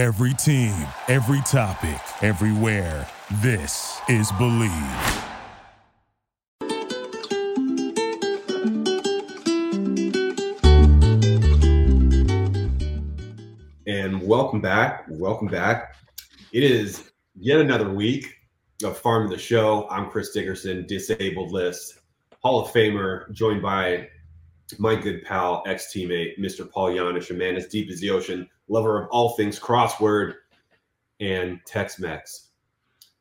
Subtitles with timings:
[0.00, 0.74] Every team,
[1.08, 3.06] every topic, everywhere.
[3.42, 5.26] This is Bleav.
[13.86, 15.04] And welcome back.
[15.10, 15.96] Welcome back.
[16.54, 18.34] It is yet another week
[18.82, 19.86] of Farm of the Show.
[19.90, 21.98] I'm Chris Dickerson, disabled list,
[22.42, 24.08] Hall of Famer, joined by
[24.78, 26.70] my good pal, ex teammate, Mr.
[26.70, 30.34] Paul Janish, a man as deep as the ocean, lover of all things crossword
[31.20, 32.48] and Tex Mex.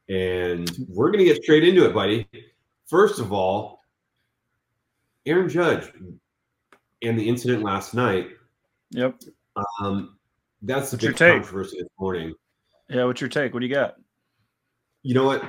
[0.10, 2.28] And we're going to get straight into it, buddy.
[2.88, 3.84] First of all,
[5.26, 5.92] Aaron Judge
[7.02, 8.30] and the incident last night.
[8.92, 9.22] Yep.
[9.82, 10.18] Um,
[10.62, 12.34] that's the What's big controversy this morning.
[12.90, 13.06] Yeah.
[13.06, 13.54] What's your take?
[13.54, 13.96] What do you got?
[15.04, 15.44] You know what?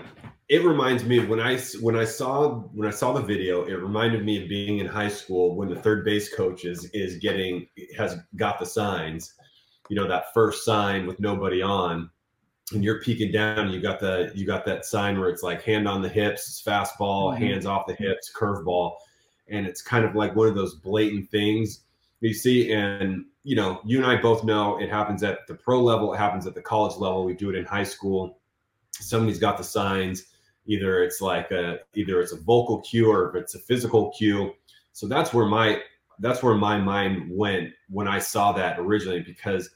[0.48, 3.64] It reminds me of when I when I saw when I saw the video.
[3.64, 7.18] It reminded me of being in high school when the third base coach is is
[7.18, 9.34] getting has got the signs.
[9.88, 12.10] You know that first sign with nobody on,
[12.72, 13.70] and you're peeking down.
[13.70, 17.32] You got the you got that sign where it's like hand on the hips, fastball,
[17.32, 17.38] Mhm.
[17.38, 18.94] hands off the hips, curveball,
[19.48, 21.84] and it's kind of like one of those blatant things
[22.20, 22.72] you see.
[22.72, 26.18] And you know, you and I both know it happens at the pro level, it
[26.18, 27.24] happens at the college level.
[27.24, 28.39] We do it in high school
[29.00, 30.26] somebody's got the signs
[30.66, 34.52] either it's like a either it's a vocal cue or if it's a physical cue.
[34.92, 35.80] So that's where my
[36.18, 39.70] that's where my mind went when i saw that originally because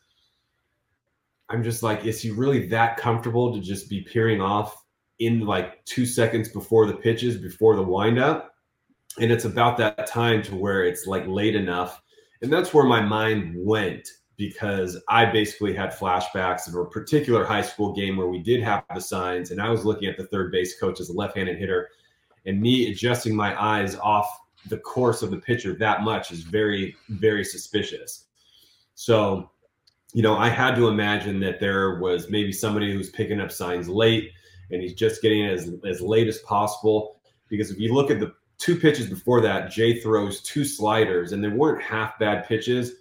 [1.48, 4.84] i'm just like is he really that comfortable to just be peering off
[5.18, 8.54] in like two seconds before the pitches before the windup?
[9.20, 12.02] And it's about that time to where it's like late enough.
[12.42, 17.62] And that's where my mind went because I basically had flashbacks of a particular high
[17.62, 20.50] school game where we did have the signs, and I was looking at the third
[20.50, 21.90] base coach as a left-handed hitter,
[22.46, 24.28] and me adjusting my eyes off
[24.68, 28.26] the course of the pitcher that much is very, very suspicious.
[28.94, 29.50] So,
[30.12, 33.88] you know, I had to imagine that there was maybe somebody who's picking up signs
[33.88, 34.30] late,
[34.70, 37.20] and he's just getting it as as late as possible.
[37.48, 41.44] Because if you look at the two pitches before that, Jay throws two sliders, and
[41.44, 42.94] they weren't half bad pitches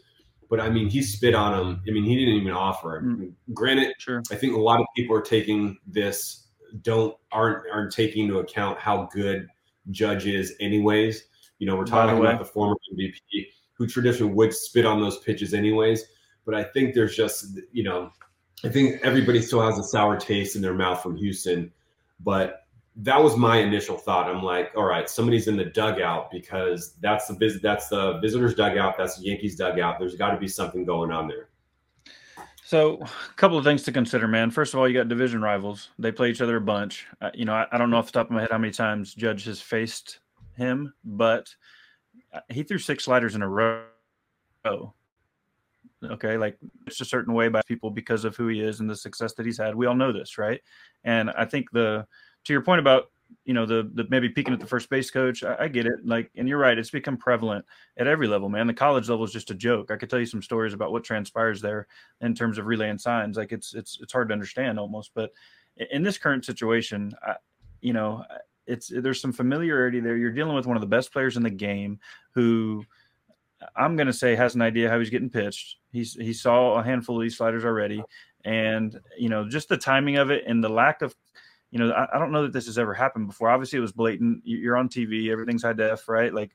[0.53, 1.81] but I mean, he spit on him.
[1.88, 3.36] I mean, he didn't even offer him.
[3.56, 4.22] Granted, Sure.
[4.30, 6.50] I think a lot of people are taking this
[6.84, 9.47] don't aren't aren't taking into account how good
[9.90, 11.24] Judge is, anyways.
[11.58, 15.56] You know, we're talking about the former MVP who traditionally would spit on those pitches,
[15.56, 16.03] anyways.
[16.46, 18.12] But I think there's just you know,
[18.63, 21.74] I think everybody still has a sour taste in their mouth from Houston,
[22.19, 22.62] but
[22.98, 24.30] that was my initial thought.
[24.30, 28.54] I'm like, all right, somebody's in the dugout because that's the vis- that's the visitors
[28.54, 30.00] dugout, that's the Yankees dugout.
[30.00, 31.50] There's got to be something going on there.
[32.66, 34.50] So, a couple of things to consider, man.
[34.50, 35.90] First of all, you got division rivals.
[36.00, 37.06] They play each other a bunch.
[37.22, 38.72] Uh, you know, I, I don't know off the top of my head how many
[38.72, 40.20] times Judge has faced
[40.56, 41.54] him, but
[42.31, 43.84] uh, he threw six sliders in a row.
[46.04, 48.96] Okay, like it's a certain way by people because of who he is and the
[48.96, 49.75] success that he's had.
[49.75, 50.62] We all know this, right?
[51.04, 52.06] And I think the
[52.46, 53.12] to your point about
[53.46, 56.06] you know the the maybe peeking at the first base coach, I, I get it.
[56.06, 57.66] Like, and you're right, it's become prevalent
[57.98, 58.68] at every level, man.
[58.68, 59.92] The college level is just a joke.
[59.92, 61.88] I could tell you some stories about what transpires there
[62.22, 63.38] in terms of relaying signs.
[63.38, 65.12] Like it's it's it's hard to understand almost.
[65.14, 65.31] But
[65.92, 67.36] in this current situation, I,
[67.81, 68.24] you know,
[68.68, 70.18] it's there's some familiarity there.
[70.18, 72.00] You're dealing with one of the best players in the game
[72.34, 72.86] who
[73.75, 75.78] I'm going to say has an idea how he's getting pitched.
[75.92, 78.04] He's he saw a handful of these sliders already,
[78.46, 81.16] and you know just the timing of it and the lack of,
[81.73, 83.50] you know, I, I don't know that this has ever happened before.
[83.50, 84.45] Obviously, it was blatant.
[84.45, 86.31] You- You're on TV, everything's high def, right?
[86.31, 86.51] Like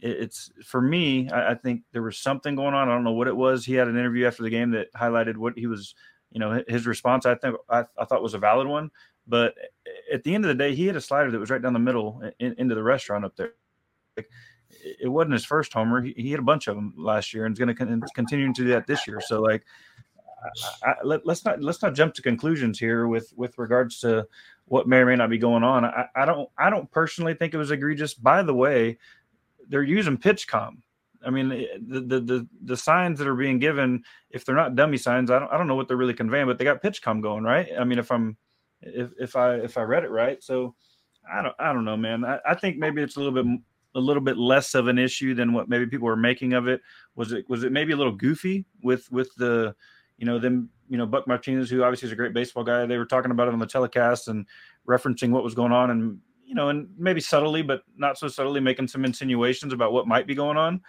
[0.00, 1.30] it- it's for me.
[1.30, 2.86] I, I think there was something going on.
[2.90, 3.64] I don't know what it was.
[3.64, 5.94] He had an interview after the game that highlighted what he was.
[6.30, 7.24] You know, his response.
[7.24, 8.90] I think I, I thought was a valid one.
[9.26, 9.54] But
[10.12, 11.78] at the end of the day, he hit a slider that was right down the
[11.78, 13.54] middle in, into the restaurant up there.
[14.16, 14.28] Like,
[15.00, 16.02] it wasn't his first homer.
[16.02, 18.52] He, he hit a bunch of them last year and is going to con- continue
[18.52, 19.20] to do that this year.
[19.20, 19.64] So like,
[20.42, 24.26] I, I, let, us not let's not jump to conclusions here with with regards to
[24.66, 25.84] what may or may not be going on.
[25.84, 28.14] I, I don't I don't personally think it was egregious.
[28.14, 28.98] By the way,
[29.68, 30.78] they're using PitchCom.
[31.24, 34.96] I mean, the, the the the signs that are being given, if they're not dummy
[34.96, 37.44] signs, I don't I don't know what they're really conveying, but they got PitchCom going,
[37.44, 37.68] right?
[37.78, 38.36] I mean, if I'm
[38.80, 40.74] if if I if I read it right, so
[41.30, 42.24] I don't I don't know, man.
[42.24, 43.60] I, I think maybe it's a little bit
[43.94, 46.80] a little bit less of an issue than what maybe people were making of it.
[47.16, 49.74] Was it was it maybe a little goofy with with the
[50.20, 52.84] you know them you know Buck Martinez, who obviously is a great baseball guy.
[52.84, 54.46] They were talking about it on the telecast and
[54.86, 58.60] referencing what was going on, and you know, and maybe subtly, but not so subtly,
[58.60, 60.82] making some insinuations about what might be going on.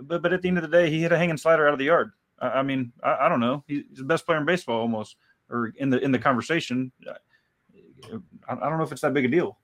[0.00, 1.78] But but at the end of the day, he hit a hanging slider out of
[1.80, 2.12] the yard.
[2.38, 3.64] I, I mean, I, I don't know.
[3.66, 5.16] He's the best player in baseball almost,
[5.50, 6.92] or in the in the conversation.
[7.08, 9.58] I, I don't know if it's that big a deal.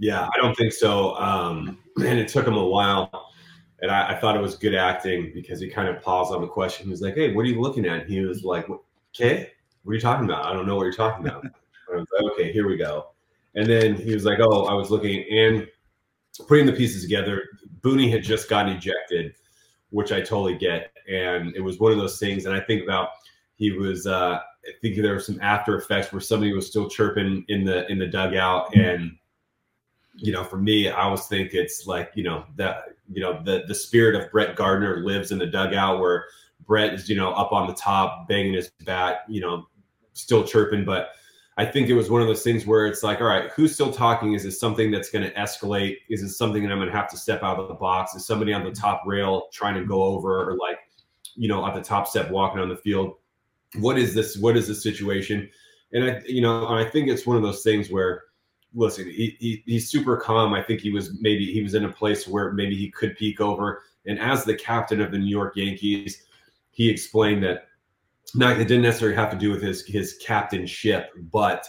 [0.00, 1.14] Yeah, I don't think so.
[1.16, 3.30] Um, and it took him a while.
[3.82, 6.48] And I, I thought it was good acting because he kind of paused on the
[6.48, 6.86] question.
[6.86, 8.66] He was like, "Hey, what are you looking at?" He was like,
[9.14, 9.50] okay,
[9.82, 10.44] what are you talking about?
[10.46, 11.44] I don't know what you're talking about.
[11.92, 13.08] I was like, okay, here we go.
[13.54, 15.66] And then he was like, oh, I was looking and
[16.46, 17.44] putting the pieces together.
[17.80, 19.34] Booney had just gotten ejected,
[19.90, 20.90] which I totally get.
[21.08, 22.44] And it was one of those things.
[22.44, 23.10] And I think about
[23.54, 27.44] he was uh I think there were some after effects where somebody was still chirping
[27.48, 28.74] in the in the dugout.
[28.74, 29.16] And
[30.16, 33.64] you know, for me, I always think it's like, you know, that you know, the
[33.66, 36.26] the spirit of Brett Gardner lives in the dugout where
[36.66, 39.66] Brett is, you know, up on the top, banging his bat, you know,
[40.14, 40.84] still chirping.
[40.84, 41.10] But
[41.58, 43.92] I think it was one of those things where it's like, all right, who's still
[43.92, 44.34] talking?
[44.34, 45.96] Is this something that's going to escalate?
[46.10, 48.14] Is this something that I'm going to have to step out of the box?
[48.14, 50.78] Is somebody on the top rail trying to go over or like,
[51.34, 53.14] you know, at the top step walking on the field?
[53.76, 54.36] What is this?
[54.36, 55.48] What is the situation?
[55.92, 58.24] And I, you know, I think it's one of those things where,
[58.76, 60.52] listen, he, he, he's super calm.
[60.52, 63.40] I think he was maybe he was in a place where maybe he could peek
[63.40, 63.82] over.
[64.06, 66.24] And as the captain of the New York Yankees,
[66.70, 67.66] he explained that
[68.34, 71.66] not it didn't necessarily have to do with his his captainship, but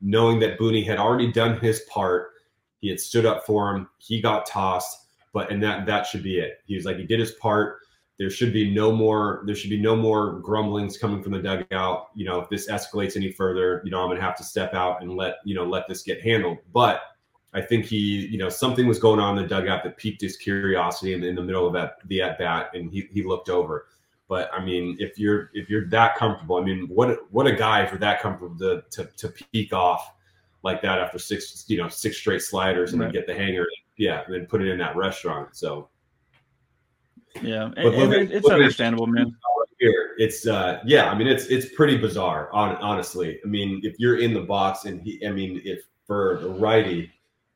[0.00, 2.32] knowing that Booney had already done his part,
[2.80, 6.38] he had stood up for him, he got tossed, but and that that should be
[6.38, 6.58] it.
[6.66, 7.80] He was like he did his part.
[8.20, 9.42] There should be no more.
[9.46, 12.10] There should be no more grumblings coming from the dugout.
[12.14, 15.02] You know, if this escalates any further, you know, I'm gonna have to step out
[15.02, 16.58] and let you know let this get handled.
[16.74, 17.00] But
[17.54, 20.36] I think he, you know, something was going on in the dugout that piqued his
[20.36, 23.86] curiosity in, in the middle of that the at bat, and he he looked over.
[24.28, 27.86] But I mean, if you're if you're that comfortable, I mean, what what a guy
[27.86, 30.12] for that comfortable to to, to peak off
[30.62, 33.06] like that after six you know six straight sliders and right.
[33.06, 33.66] then get the hanger,
[33.96, 35.56] yeah, and then put it in that restaurant.
[35.56, 35.88] So
[37.42, 39.34] yeah, and at, it's understandable, man.
[39.78, 41.10] Here, it's uh, yeah.
[41.10, 43.40] I mean, it's it's pretty bizarre, on, honestly.
[43.42, 47.10] I mean, if you're in the box and he, I mean, if for the righty,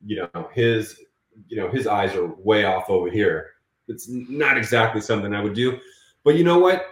[0.05, 1.01] you know, his,
[1.47, 3.51] you know, his eyes are way off over here.
[3.87, 5.77] It's not exactly something I would do.
[6.23, 6.87] But you know what?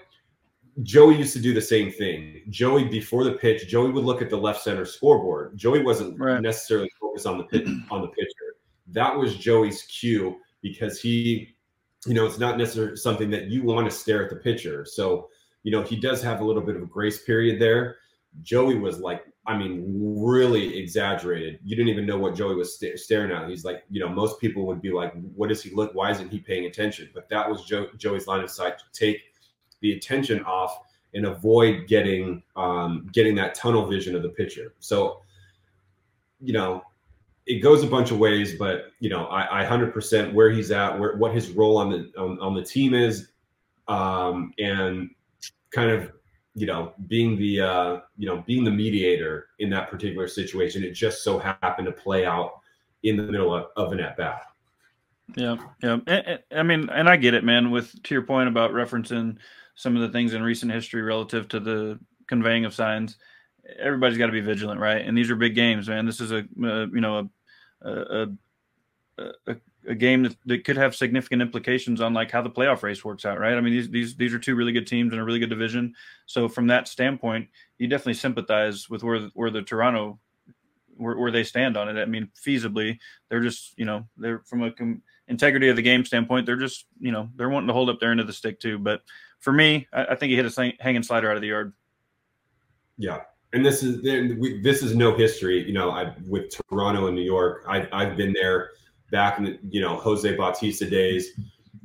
[0.81, 2.41] Joey used to do the same thing.
[2.49, 5.57] Joey, before the pitch, Joey would look at the left center scoreboard.
[5.57, 6.41] Joey wasn't right.
[6.41, 8.55] necessarily focused on the pitch, on the pitcher.
[8.87, 11.52] That was Joey's cue because he,
[12.05, 14.85] you know, it's not necessarily something that you want to stare at the pitcher.
[14.85, 15.29] So,
[15.63, 17.97] you know, he does have a little bit of a grace period there.
[18.41, 19.83] Joey was like, I mean,
[20.25, 21.59] really exaggerated.
[21.63, 23.47] You didn't even know what Joey was st- staring at.
[23.49, 25.93] He's like, you know, most people would be like, what does he look?
[25.93, 27.09] Why isn't he paying attention?
[27.13, 29.21] But that was jo- Joey's line of sight to take
[29.81, 30.79] the attention off
[31.13, 34.73] and avoid getting um, getting that tunnel vision of the pitcher.
[34.79, 35.21] So,
[36.41, 36.83] you know,
[37.45, 40.97] it goes a bunch of ways, but you know, I, I 100% where he's at,
[40.97, 43.29] where what his role on the on, on the team is,
[43.87, 45.09] um, and
[45.71, 46.11] kind of
[46.55, 50.83] you know being the uh, you know being the mediator in that particular situation.
[50.83, 52.61] It just so happened to play out
[53.03, 54.43] in the middle of, of an at bat.
[55.35, 56.37] Yeah, yeah.
[56.51, 57.71] I mean, and I get it, man.
[57.71, 59.37] With to your point about referencing
[59.75, 63.17] some of the things in recent history relative to the conveying of signs,
[63.79, 65.05] everybody's got to be vigilant, right?
[65.05, 66.05] And these are big games, man.
[66.05, 67.29] This is a, a you know
[67.81, 68.27] a a,
[69.47, 69.55] a
[69.87, 73.25] a game that, that could have significant implications on like how the playoff race works
[73.25, 73.55] out, right?
[73.55, 75.93] I mean, these these these are two really good teams in a really good division.
[76.25, 80.19] So from that standpoint, you definitely sympathize with where where the Toronto
[80.95, 82.01] where, where they stand on it.
[82.01, 82.99] I mean, feasibly,
[83.29, 86.85] they're just you know they're from a com- integrity of the game standpoint, they're just
[86.99, 88.77] you know they're wanting to hold up their end of the stick too.
[88.77, 89.01] But
[89.39, 91.73] for me, I, I think he hit a hanging slider out of the yard.
[92.97, 93.21] Yeah,
[93.53, 94.01] and this is
[94.63, 95.63] this is no history.
[95.63, 98.71] You know, I with Toronto and New York, I, I've been there
[99.11, 101.29] back in the you know Jose Bautista days,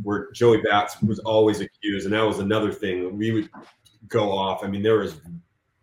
[0.02, 3.50] where Joey Bats was always accused, and that was another thing we would
[4.08, 4.64] go off.
[4.64, 5.20] I mean, there was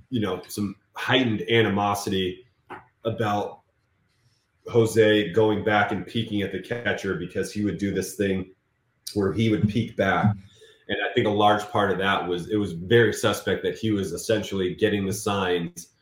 [0.09, 2.45] you know some heightened animosity
[3.03, 3.59] about
[4.67, 8.49] Jose going back and peeking at the catcher because he would do this thing
[9.13, 10.35] where he would peek back.
[10.87, 13.91] And I think a large part of that was it was very suspect that he
[13.91, 15.95] was essentially getting the signs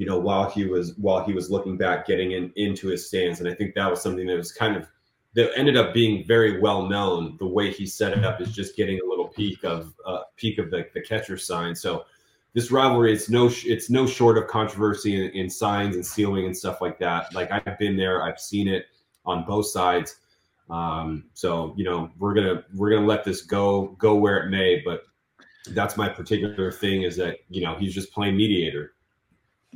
[0.00, 3.40] you know, while he was while he was looking back, getting in into his stance.
[3.40, 4.88] And I think that was something that was kind of
[5.34, 7.36] that ended up being very well known.
[7.38, 10.56] The way he set it up is just getting a little peek of uh, peek
[10.56, 11.74] of the, the catcher sign.
[11.74, 12.06] So
[12.54, 16.56] this rivalry it's no it's no short of controversy in, in signs and sealing and
[16.56, 17.34] stuff like that.
[17.34, 18.86] Like I've been there, I've seen it
[19.26, 20.16] on both sides.
[20.70, 24.82] Um, so you know we're gonna we're gonna let this go go where it may,
[24.84, 25.02] but
[25.72, 28.94] that's my particular thing is that you know he's just playing mediator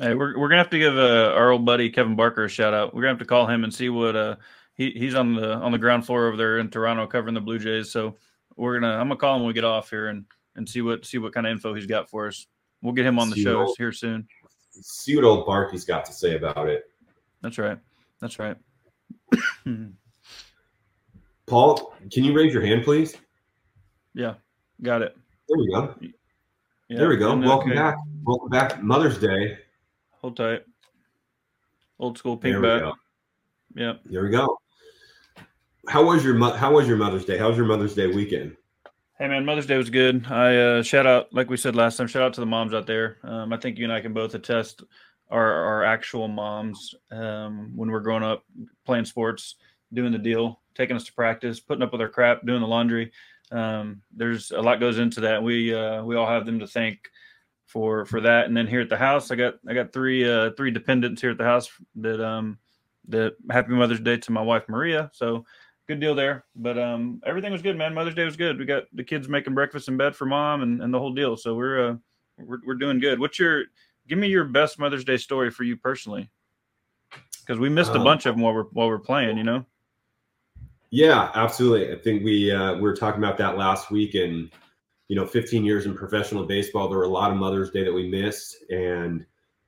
[0.01, 2.75] Hey, we're we're gonna have to give uh, our old buddy Kevin Barker a shout
[2.75, 2.95] out.
[2.95, 4.37] We're gonna have to call him and see what uh
[4.75, 7.61] he, he's on the on the ground floor over there in Toronto covering the Blue
[7.61, 7.93] Jays.
[7.93, 8.17] So
[8.57, 10.25] we're gonna I'm gonna call him when we get off here and
[10.57, 12.47] and see what see what kind of info he's got for us.
[12.83, 14.27] We'll get him on the show old, here soon.
[14.73, 16.85] See what old Barky's got to say about it.
[17.41, 17.79] That's right.
[18.21, 18.57] That's right.
[21.47, 23.17] Paul, can you raise your hand, please?
[24.15, 24.35] Yeah,
[24.83, 25.17] got it.
[25.49, 25.95] There we go.
[26.89, 27.37] Yeah, there we go.
[27.37, 27.79] Welcome okay.
[27.79, 27.97] back.
[28.23, 28.83] Welcome back.
[28.83, 29.59] Mother's Day.
[30.21, 30.63] Hold tight.
[31.99, 32.81] Old school pink There we bat.
[32.81, 32.93] go.
[33.75, 34.01] Yep.
[34.07, 34.59] There we go.
[35.89, 37.37] How was your How was your Mother's Day?
[37.37, 38.57] How was your Mother's Day weekend?
[39.19, 40.27] Hey man, Mother's Day was good.
[40.27, 42.87] I uh, shout out, like we said last time, shout out to the moms out
[42.87, 43.19] there.
[43.23, 44.83] Um, I think you and I can both attest
[45.31, 48.45] our our actual moms um, when we're growing up,
[48.85, 49.57] playing sports,
[49.95, 53.13] doing the deal, taking us to practice, putting up with our crap, doing the laundry.
[53.53, 55.43] Um, there's a lot goes into that.
[55.43, 56.99] We uh, we all have them to thank
[57.67, 58.47] for for that.
[58.47, 61.31] And then here at the house, I got I got three uh, three dependents here
[61.31, 62.59] at the house that um
[63.09, 65.11] that Happy Mother's Day to my wife Maria.
[65.13, 65.45] So
[65.87, 66.45] good deal there.
[66.57, 67.95] But um, everything was good, man.
[67.95, 68.59] Mother's Day was good.
[68.59, 71.37] We got the kids making breakfast in bed for mom and, and the whole deal.
[71.37, 71.97] So we're uh,
[72.39, 73.21] we're we're doing good.
[73.21, 73.65] What's your
[74.09, 76.31] give me your best Mother's Day story for you personally?
[77.41, 79.37] Because we missed a Um, bunch of them while we're while we're playing.
[79.37, 79.67] You know.
[80.95, 81.93] Yeah, absolutely.
[81.93, 84.49] I think we uh, we were talking about that last week, and
[85.09, 87.93] you know, 15 years in professional baseball, there were a lot of Mother's Day that
[87.93, 89.27] we missed, and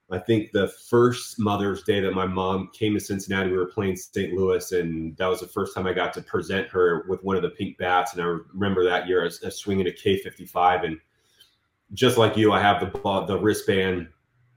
[0.08, 3.96] I think the first Mother's Day that my mom came to Cincinnati, we were playing
[3.96, 4.34] St.
[4.34, 7.42] Louis, and that was the first time I got to present her with one of
[7.42, 10.96] the pink bats, and I remember that year was swinging a K55, and
[11.92, 14.06] just like you, I have the ball, the wristband,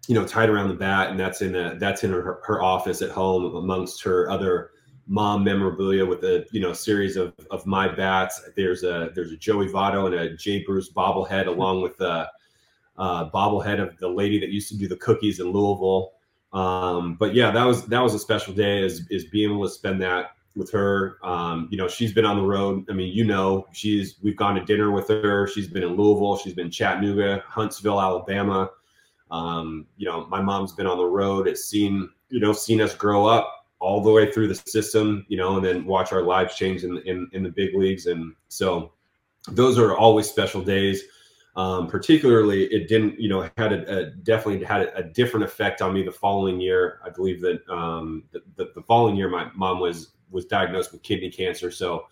[0.07, 3.01] you know, tied around the bat, and that's in a, that's in her, her office
[3.01, 4.69] at home amongst her other
[5.09, 8.41] mom memorabilia with a you know series of, of my bats.
[8.55, 12.29] There's a there's a Joey Votto and a Jay Bruce bobblehead along with a,
[12.97, 16.11] uh, bobblehead of the lady that used to do the cookies in Louisville.
[16.53, 19.69] Um, but yeah, that was that was a special day is is being able to
[19.69, 21.17] spend that with her.
[21.23, 22.85] Um, you know, she's been on the road.
[22.89, 25.47] I mean, you know, she's we've gone to dinner with her.
[25.47, 26.37] She's been in Louisville.
[26.37, 28.69] She's been Chattanooga, Huntsville, Alabama.
[29.31, 31.47] Um, you know, my mom's been on the road.
[31.47, 35.25] It's seen you know seen us grow up all the way through the system.
[35.29, 38.05] You know, and then watch our lives change in in, in the big leagues.
[38.05, 38.93] And so
[39.47, 41.03] those are always special days.
[41.55, 45.93] Um, particularly, it didn't, you know, had a, a definitely had a, different effect on
[45.93, 47.01] me the following year.
[47.03, 51.01] I believe that um, the, the, the, following year, my mom was was diagnosed with
[51.01, 51.69] kidney cancer.
[51.71, 52.05] So,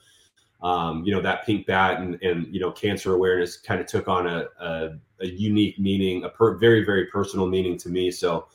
[0.62, 4.08] um, you know, that pink bat and and you know, cancer awareness kind of took
[4.10, 4.90] on a, a,
[5.22, 8.12] a unique meaning, a per, very very personal meaning to me.
[8.12, 8.48] So,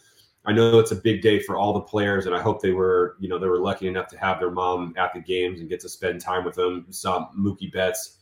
[0.45, 3.17] I know it's a big day for all the players, and I hope they were,
[3.21, 5.79] you know, they were lucky enough to have their mom at the games and get
[5.81, 6.85] to spend time with them.
[6.89, 8.19] You saw Mookie Betts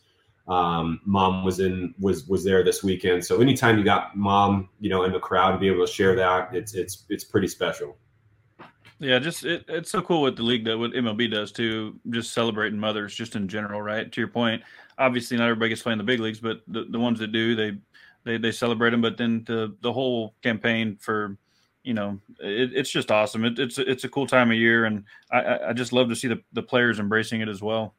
[0.47, 3.23] um, mom was in was was there this weekend.
[3.23, 6.15] So anytime you got mom you know in the crowd to be able to share
[6.15, 7.97] that it's it's it's pretty special.
[8.99, 12.33] Yeah just it, it's so cool what the league does what mlb does too just
[12.33, 14.11] celebrating mothers just in general right?
[14.11, 14.61] To your point
[14.97, 17.77] obviously not everybody gets playing the big leagues but the, the ones that do they
[18.25, 21.37] they they celebrate them but then the the whole campaign for
[21.83, 25.03] you know it, it's just awesome it, it's it's a cool time of year and
[25.31, 27.95] i i just love to see the, the players embracing it as well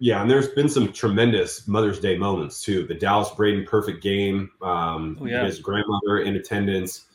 [0.00, 2.86] yeah, and there's been some tremendous Mother's Day moments too.
[2.86, 5.44] The Dallas Braden perfect game, um, oh, yeah.
[5.44, 7.06] his grandmother in attendance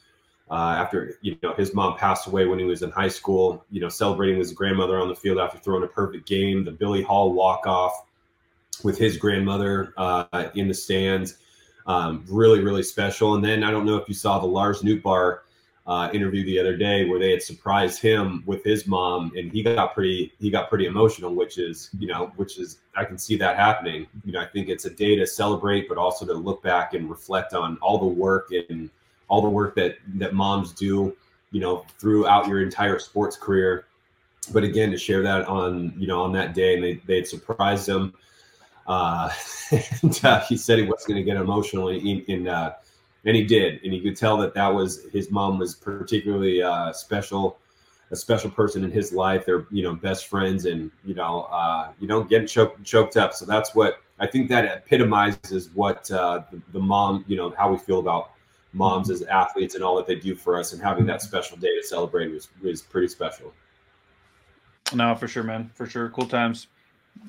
[0.51, 3.65] uh, after you know his mom passed away when he was in high school.
[3.71, 6.65] You know, celebrating his grandmother on the field after throwing a perfect game.
[6.65, 8.05] The Billy Hall walk off
[8.83, 11.37] with his grandmother uh, in the stands,
[11.87, 13.35] um, really really special.
[13.35, 15.39] And then I don't know if you saw the Lars Nootbaar
[15.85, 19.61] uh, interview the other day where they had surprised him with his mom and he
[19.61, 23.35] got pretty he got pretty emotional which is you know which is i can see
[23.35, 24.07] that happening.
[24.23, 27.09] You know i think it's a day to celebrate but also to look back and
[27.09, 28.89] reflect on all the work and
[29.27, 31.15] all the work that that moms do
[31.53, 33.85] you know throughout your entire sports career.
[34.51, 37.27] But again to share that on you know on that day and they they had
[37.27, 38.13] surprised him
[38.85, 39.29] uh,
[39.71, 42.73] and, uh he said he wasn't going to get emotional in, in uh
[43.25, 46.91] and he did and you could tell that that was his mom was particularly uh,
[46.93, 47.59] special
[48.11, 49.45] a special person in his life.
[49.45, 53.33] They're you know best friends and you know uh, you don't get choked, choked up.
[53.33, 57.71] So that's what i think that epitomizes what uh, the, the mom you know how
[57.71, 58.29] we feel about
[58.71, 61.75] moms as athletes and all that they do for us and having that special day
[61.75, 63.53] to celebrate was, was pretty special.
[64.93, 65.71] No for sure man.
[65.73, 66.09] For sure.
[66.09, 66.67] Cool times.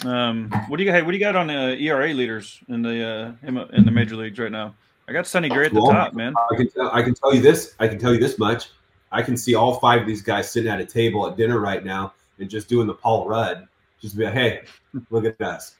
[0.04, 0.96] Um, what do you got?
[0.96, 4.16] Hey, What do you got on the ERA leaders in the uh, in the major
[4.16, 4.74] leagues right now?
[5.06, 6.34] I got Sonny Gray at the top, man.
[6.50, 7.74] I can, tell, I can tell you this.
[7.78, 8.70] I can tell you this much.
[9.12, 11.84] I can see all five of these guys sitting at a table at dinner right
[11.84, 13.68] now and just doing the Paul Rudd.
[14.00, 14.62] Just be like, hey,
[15.10, 15.76] look at us.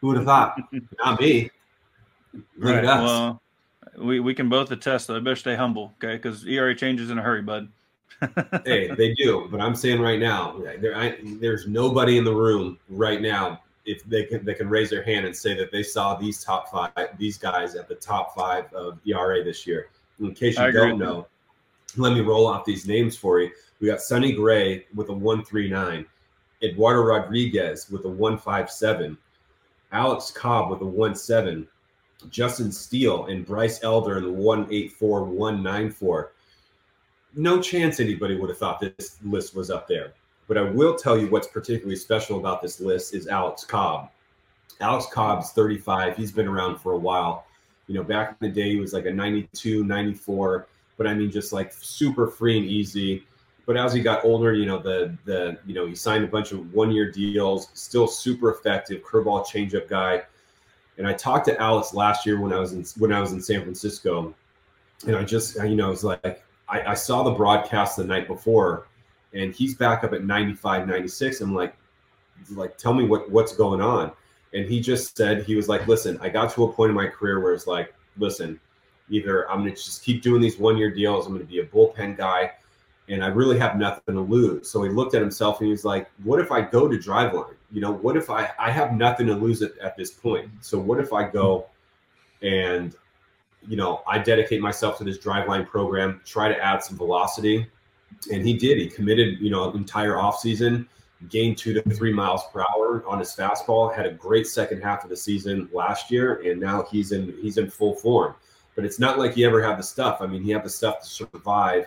[0.00, 0.60] Who would have thought?
[1.04, 1.50] Not me.
[2.32, 2.76] Look right.
[2.78, 3.02] at us.
[3.02, 3.42] Well,
[3.98, 6.14] we, we can both attest that I better stay humble, okay?
[6.14, 7.68] Because ERA changes in a hurry, bud.
[8.64, 9.48] hey, they do.
[9.50, 14.04] But I'm saying right now, there, I, there's nobody in the room right now if
[14.04, 16.92] they can they can raise their hand and say that they saw these top five
[17.18, 19.88] these guys at the top five of ERA this year.
[20.20, 21.26] In case you don't know,
[21.96, 23.50] let me roll off these names for you.
[23.80, 26.04] We got Sonny Gray with a one three nine,
[26.62, 29.16] Eduardo Rodriguez with a one five seven,
[29.90, 31.66] Alex Cobb with a one seven,
[32.28, 36.32] Justin Steele and Bryce Elder in the 184 194.
[37.34, 40.12] No chance anybody would have thought this list was up there.
[40.48, 44.10] But I will tell you what's particularly special about this list is Alex Cobb.
[44.80, 46.16] Alex Cobb's 35.
[46.16, 47.44] He's been around for a while.
[47.86, 51.30] You know, back in the day, he was like a 92, 94, but I mean,
[51.30, 53.24] just like super free and easy.
[53.66, 56.52] But as he got older, you know, the the you know, he signed a bunch
[56.52, 60.22] of one-year deals, still super effective, curveball changeup guy.
[60.96, 63.42] And I talked to Alex last year when I was in when I was in
[63.42, 64.34] San Francisco,
[65.06, 68.26] and I just you know, I was like, I, I saw the broadcast the night
[68.26, 68.86] before,
[69.34, 71.40] and he's back up at 95, 96.
[71.40, 71.74] I'm like,
[72.50, 74.12] like, tell me what what's going on
[74.52, 77.06] and he just said he was like, "Listen, I got to a point in my
[77.06, 78.58] career where it's like, listen,
[79.10, 82.16] either I'm to just keep doing these one year deals, I'm to be a bullpen
[82.16, 82.52] guy,
[83.08, 85.84] and I really have nothing to lose." So he looked at himself and he was
[85.84, 87.54] like, "What if I go to Driveline?
[87.70, 90.50] You know, what if I I have nothing to lose at, at this point?
[90.60, 91.66] So what if I go
[92.42, 92.94] and
[93.66, 97.66] you know I dedicate myself to this Driveline program, try to add some velocity?"
[98.32, 98.78] And he did.
[98.78, 100.86] He committed, you know, entire offseason
[101.28, 103.94] gained two to three miles per hour on his fastball.
[103.94, 107.58] Had a great second half of the season last year, and now he's in he's
[107.58, 108.34] in full form.
[108.76, 110.18] But it's not like he ever had the stuff.
[110.20, 111.86] I mean, he had the stuff to survive,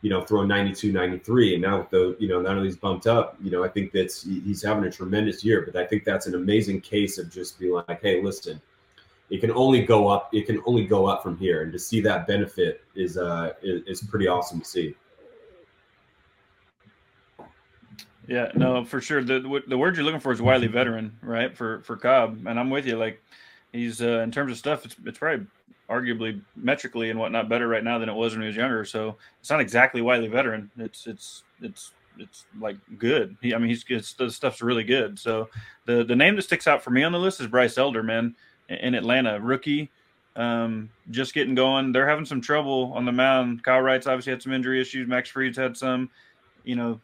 [0.00, 1.54] you know, throwing 92, 93.
[1.54, 3.92] And now with the, you know, now that he's bumped up, you know, I think
[3.92, 5.62] that's he's having a tremendous year.
[5.64, 8.60] But I think that's an amazing case of just being like, hey, listen,
[9.30, 10.34] it can only go up.
[10.34, 11.62] It can only go up from here.
[11.62, 14.96] And to see that benefit is uh is, is pretty awesome to see.
[18.28, 19.22] Yeah, no, for sure.
[19.22, 21.56] The the word you're looking for is wily veteran, right?
[21.56, 22.96] For for Cobb, and I'm with you.
[22.96, 23.22] Like
[23.72, 25.46] he's uh, in terms of stuff, it's it's probably
[25.90, 28.84] arguably metrically and whatnot better right now than it was when he was younger.
[28.84, 30.70] So it's not exactly wily veteran.
[30.78, 33.36] It's it's it's it's like good.
[33.42, 35.18] He, I mean, he's it's, the stuff's really good.
[35.18, 35.48] So
[35.86, 38.34] the the name that sticks out for me on the list is Bryce Elder, man,
[38.68, 39.90] in Atlanta, rookie,
[40.36, 41.92] um, just getting going.
[41.92, 43.64] They're having some trouble on the mound.
[43.64, 45.08] Kyle Wright's obviously had some injury issues.
[45.08, 46.08] Max Fried's had some.
[46.64, 47.00] You know,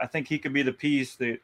[0.00, 1.38] I think he could be the piece that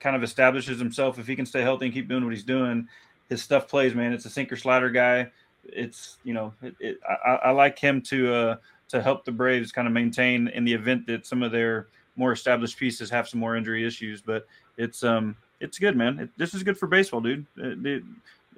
[0.00, 2.88] kind of establishes himself if he can stay healthy and keep doing what he's doing.
[3.28, 4.12] His stuff plays, man.
[4.12, 5.30] It's a sinker slider guy.
[5.64, 8.56] It's you know, it, it, I, I, like him to uh,
[8.88, 12.32] to help the Braves kind of maintain in the event that some of their more
[12.32, 14.22] established pieces have some more injury issues.
[14.22, 14.46] But
[14.78, 16.18] it's um it's good, man.
[16.18, 17.46] It, this is good for baseball, dude.
[17.56, 18.02] It,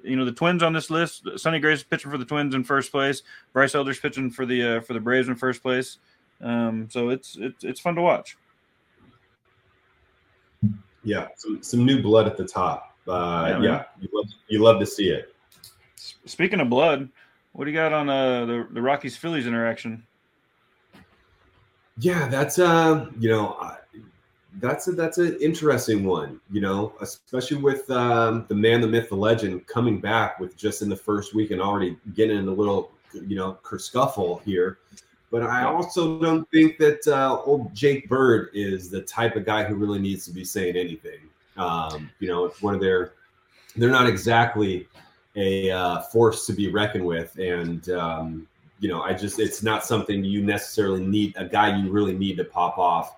[0.03, 1.27] you know the Twins on this list.
[1.37, 3.21] Sonny Gray's pitching for the Twins in first place.
[3.51, 5.97] Bryce Elder's pitching for the uh, for the Braves in first place.
[6.41, 8.37] Um, so it's it's it's fun to watch.
[11.03, 12.95] Yeah, some, some new blood at the top.
[13.07, 15.33] Uh, yeah, yeah you, love, you love to see it.
[16.25, 17.09] Speaking of blood,
[17.53, 20.03] what do you got on uh, the the Rockies Phillies interaction?
[21.97, 23.77] Yeah, that's uh, you know, uh,
[24.59, 26.39] that's a, that's an interesting one.
[26.51, 30.81] You know, especially with um, the man, the myth, the legend coming back with just
[30.81, 34.79] in the first week and already getting in a little, you know, scuffle here.
[35.33, 39.63] But I also don't think that uh, old Jake Bird is the type of guy
[39.63, 41.17] who really needs to be saying anything.
[41.57, 43.13] Um, you know, it's one of their,
[43.75, 44.87] they're not exactly
[45.35, 47.35] a uh, force to be reckoned with.
[47.39, 48.47] And, um,
[48.79, 52.37] you know, I just, it's not something you necessarily need, a guy you really need
[52.37, 53.15] to pop off.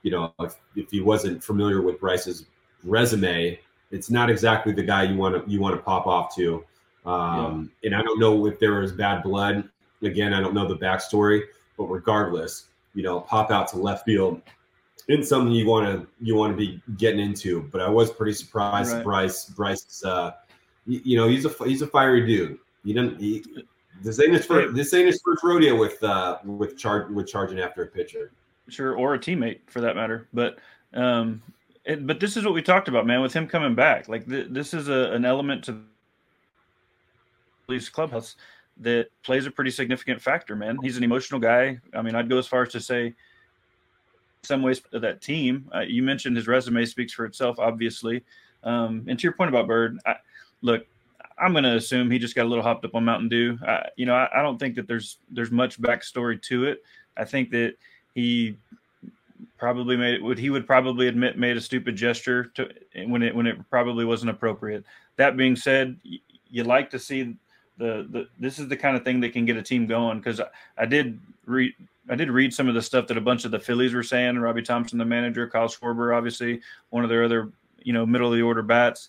[0.00, 2.46] You know, if, if he wasn't familiar with Bryce's
[2.82, 6.64] resume, it's not exactly the guy you want to, you want to pop off to.
[7.04, 7.88] Um, yeah.
[7.88, 9.68] And I don't know if there was bad blood.
[10.00, 11.42] Again, I don't know the backstory
[11.78, 12.64] but regardless,
[12.94, 14.42] you know, pop out to left field
[15.08, 17.62] in something you want to you want to be getting into.
[17.62, 18.92] But I was pretty surprised.
[18.92, 19.04] Right.
[19.04, 20.32] Bryce Bryce, uh,
[20.86, 22.58] you, you, know, he's a he's a fiery dude.
[22.84, 23.20] He didn't.
[23.20, 23.44] He,
[24.02, 24.74] this ain't his first.
[24.74, 28.32] This ain't his first rodeo with uh with charge with charging after a pitcher.
[28.68, 30.28] Sure, or a teammate for that matter.
[30.34, 30.58] But
[30.92, 31.42] um,
[31.84, 33.22] it, but this is what we talked about, man.
[33.22, 35.80] With him coming back, like th- this is a, an element to
[37.66, 38.36] Leafs clubhouse
[38.80, 40.78] that plays a pretty significant factor, man.
[40.82, 41.78] He's an emotional guy.
[41.94, 43.14] I mean, I'd go as far as to say,
[44.42, 45.70] some ways that team.
[45.74, 48.24] Uh, you mentioned his resume speaks for itself, obviously.
[48.62, 50.16] Um, and to your point about Bird, I,
[50.62, 50.86] look,
[51.38, 53.58] I'm going to assume he just got a little hopped up on Mountain Dew.
[53.66, 56.82] I, you know, I, I, don't think that there's there's much backstory to it.
[57.16, 57.74] I think that
[58.14, 58.56] he
[59.56, 62.68] probably made it would he would probably admit made a stupid gesture to
[63.06, 64.84] when it when it probably wasn't appropriate.
[65.16, 65.96] That being said,
[66.50, 67.36] you like to see
[67.78, 70.40] the, the this is the kind of thing that can get a team going because
[70.40, 71.72] I, I, did read
[72.08, 74.38] I did read some of the stuff that a bunch of the Phillies were saying.
[74.38, 76.60] Robbie Thomson, the manager, Kyle Schwarber, obviously
[76.90, 77.50] one of their other
[77.82, 79.08] you know middle of the order bats,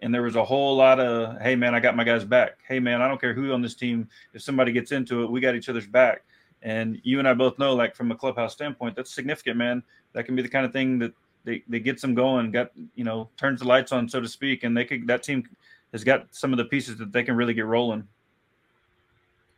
[0.00, 2.58] and there was a whole lot of hey man, I got my guys back.
[2.66, 4.08] Hey man, I don't care who on this team.
[4.32, 6.22] If somebody gets into it, we got each other's back.
[6.62, 9.82] And you and I both know, like from a clubhouse standpoint, that's significant, man.
[10.14, 11.12] That can be the kind of thing that
[11.44, 14.64] they, they gets them going, got you know, turns the lights on, so to speak,
[14.64, 15.46] and they could that team
[15.94, 18.06] has got some of the pieces that they can really get rolling.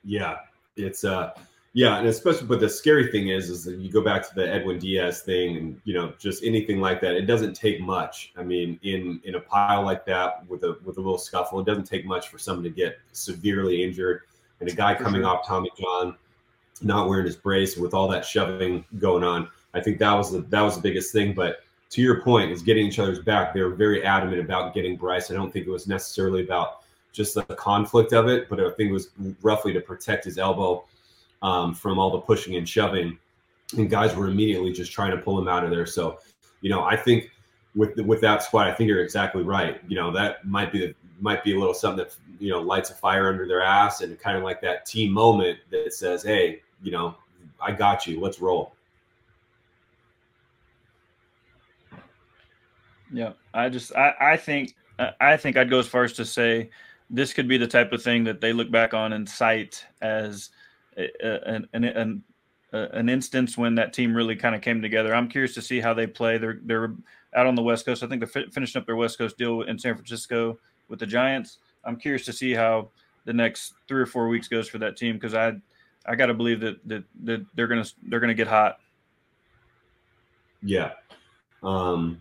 [0.05, 0.37] Yeah,
[0.77, 1.33] it's uh
[1.73, 4.47] yeah, and especially but the scary thing is is that you go back to the
[4.47, 7.15] Edwin Diaz thing and you know just anything like that.
[7.15, 8.33] It doesn't take much.
[8.37, 11.67] I mean, in in a pile like that with a with a little scuffle, it
[11.67, 14.23] doesn't take much for someone to get severely injured.
[14.61, 16.17] And a guy coming off Tommy John,
[16.83, 20.41] not wearing his brace with all that shoving going on, I think that was the
[20.41, 21.33] that was the biggest thing.
[21.33, 23.55] But to your point, is getting each other's back.
[23.55, 25.31] They were very adamant about getting Bryce.
[25.31, 26.81] I don't think it was necessarily about
[27.13, 29.11] just the conflict of it, but I think it was
[29.43, 30.85] roughly to protect his elbow
[31.43, 33.19] um, from all the pushing and shoving.
[33.77, 35.87] And guys were immediately just trying to pull him out of there.
[35.87, 36.19] So,
[36.61, 37.31] you know, I think
[37.75, 39.81] with with that squad, I think you're exactly right.
[39.89, 42.91] You know, that might be the, might be a little something that you know lights
[42.91, 46.63] a fire under their ass, and kind of like that team moment that says, "Hey,
[46.83, 47.17] you know,
[47.61, 48.21] I got you.
[48.21, 48.76] Let's roll."
[53.13, 54.75] Yeah, I just I I think
[55.21, 56.71] I think I'd go as far as to say
[57.11, 60.51] this could be the type of thing that they look back on and cite as
[60.97, 62.23] an, an, an,
[62.73, 65.15] an instance when that team really kind of came together.
[65.15, 66.39] I'm curious to see how they play.
[66.39, 66.95] They're they're
[67.35, 68.03] out on the West Coast.
[68.03, 71.59] I think they're finishing up their West Coast deal in San Francisco with the Giants.
[71.85, 72.91] I'm curious to see how
[73.25, 75.53] the next three or four weeks goes for that team because I
[76.07, 78.79] I got to believe that, that that they're gonna they're gonna get hot.
[80.63, 80.93] Yeah.
[81.63, 82.21] Um,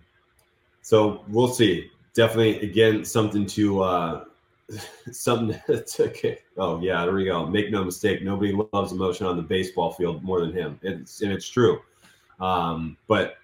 [0.85, 1.89] so we'll see.
[2.13, 4.25] Definitely, again, something to uh,
[5.11, 6.45] something to kick.
[6.57, 7.43] Oh yeah, there we go.
[7.47, 10.79] Make no mistake, nobody loves emotion on the baseball field more than him.
[10.83, 11.79] It's and it's true.
[12.39, 13.37] Um, but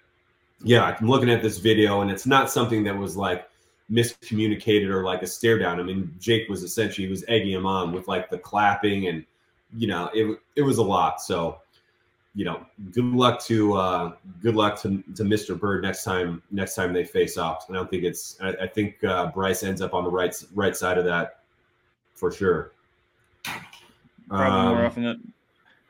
[0.62, 3.48] yeah, I'm looking at this video, and it's not something that was like
[3.90, 5.80] miscommunicated or like a stare down.
[5.80, 9.26] I mean, Jake was essentially he was egging him on with like the clapping, and
[9.76, 11.20] you know, it it was a lot.
[11.20, 11.58] So
[12.34, 15.58] you know, good luck to uh, good luck to, to Mr.
[15.58, 17.66] Bird next time next time they face off.
[17.68, 18.38] I don't think it's.
[18.40, 21.40] I, I think uh, Bryce ends up on the right right side of that
[22.14, 22.72] for sure.
[24.28, 25.32] Probably um, more often than.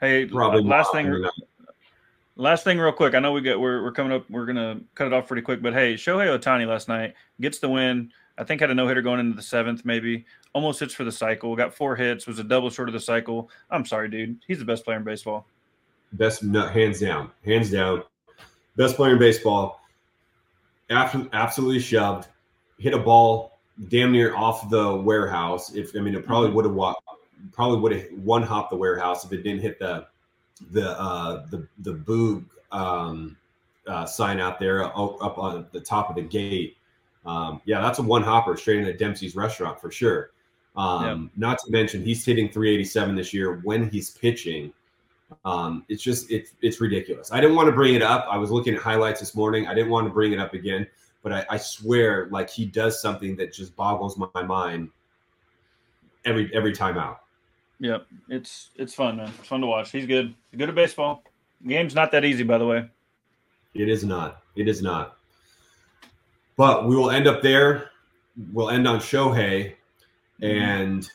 [0.00, 1.24] Hey, probably last thing.
[2.34, 3.14] Last thing, real quick.
[3.14, 4.28] I know we get we're, we're coming up.
[4.28, 7.68] We're gonna cut it off pretty quick, but hey, Shohei Ohtani last night gets the
[7.68, 8.10] win.
[8.36, 10.24] I think had a no hitter going into the seventh, maybe
[10.54, 11.54] almost hits for the cycle.
[11.54, 12.26] Got four hits.
[12.26, 13.48] Was a double short of the cycle.
[13.70, 14.38] I'm sorry, dude.
[14.48, 15.46] He's the best player in baseball
[16.12, 18.02] best hands down, hands down,
[18.76, 19.80] best player in baseball.
[20.90, 22.28] After absolutely shoved,
[22.78, 25.74] hit a ball damn near off the warehouse.
[25.74, 26.56] If I mean, it probably mm-hmm.
[26.56, 27.02] would have walked,
[27.52, 30.06] probably would have one hop the warehouse if it didn't hit the
[30.70, 33.36] the uh, the the boog um,
[33.86, 36.76] uh, sign out there up on the top of the gate.
[37.24, 40.30] Um, yeah, that's a one hopper straight into Dempsey's restaurant for sure.
[40.76, 44.72] Um, Not to mention he's hitting 387 this year when he's pitching.
[45.44, 47.32] Um, it's just it's it's ridiculous.
[47.32, 48.26] I didn't want to bring it up.
[48.30, 49.66] I was looking at highlights this morning.
[49.66, 50.86] I didn't want to bring it up again,
[51.22, 54.90] but I, I swear, like he does something that just boggles my mind
[56.24, 57.20] every every time out.
[57.80, 59.32] Yep, it's it's fun, man.
[59.38, 59.90] It's fun to watch.
[59.90, 60.34] He's good.
[60.50, 61.24] He's good at baseball.
[61.62, 62.88] The game's not that easy, by the way.
[63.74, 64.42] It is not.
[64.56, 65.16] It is not.
[66.56, 67.90] But we will end up there.
[68.52, 69.74] We'll end on Shohei,
[70.40, 70.44] mm-hmm.
[70.44, 71.10] and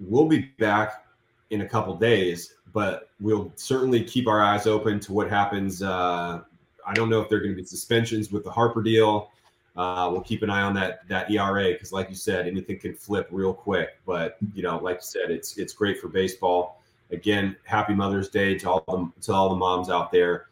[0.00, 1.04] we'll be back
[1.50, 5.82] in a couple days but we'll certainly keep our eyes open to what happens.
[5.82, 6.42] Uh,
[6.86, 9.30] I don't know if there are going to be suspensions with the Harper deal.
[9.76, 12.94] Uh, we'll keep an eye on that that ERA because, like you said, anything can
[12.94, 13.90] flip real quick.
[14.06, 16.82] But you know, like you said, it's it's great for baseball.
[17.10, 20.46] Again, happy Mother's Day to all the to all the moms out there.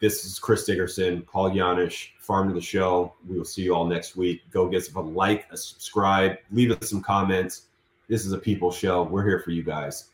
[0.00, 3.14] This is Chris Dickerson, Paul Janish, Farm to the Show.
[3.28, 4.42] We will see you all next week.
[4.50, 7.66] Go get us a like, a subscribe, leave us some comments.
[8.08, 9.04] This is a people show.
[9.04, 10.08] We're here for you guys.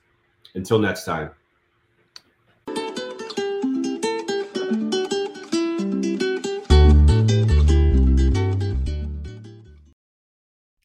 [0.55, 1.31] Until next time.